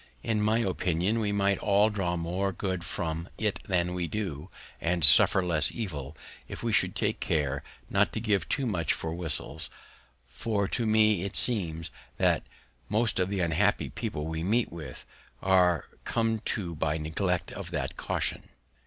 [0.23, 4.49] In my opinion, we might all draw more good from it than we do,
[4.81, 9.13] and suffer less evil, if we would take care not to give too much for
[9.13, 9.69] whistles.
[10.27, 12.41] For to me it seems, that
[12.89, 15.05] most of the unhappy people we meet with,
[15.39, 18.49] are become so by neglect of that caution.